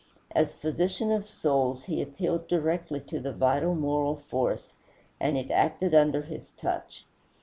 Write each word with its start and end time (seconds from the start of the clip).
As 0.31 0.51
physician 0.55 1.11
of 1.11 1.29
souls 1.29 1.83
he 1.83 2.01
appealed 2.01 2.47
directly 2.47 3.01
to 3.01 3.19
the 3.19 3.31
vital 3.31 3.75
moral 3.75 4.15
force, 4.15 4.73
and 5.19 5.37
it 5.37 5.51
acted 5.51 5.93
under 5.93 6.23
his 6.23 6.49
touch. 6.49 7.05